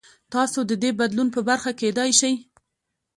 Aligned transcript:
تاسو 0.33 0.59
د 0.69 0.71
دې 0.83 0.89
بدلون 0.99 1.27
برخه 1.49 1.71
کېدای 1.81 2.09
شئ. 2.19 2.33